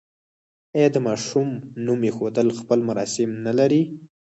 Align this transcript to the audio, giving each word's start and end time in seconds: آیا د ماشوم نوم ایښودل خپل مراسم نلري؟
آیا 0.75 0.89
د 0.95 0.97
ماشوم 1.07 1.49
نوم 1.85 2.01
ایښودل 2.07 2.47
خپل 2.59 2.79
مراسم 2.89 3.29
نلري؟ 3.45 3.81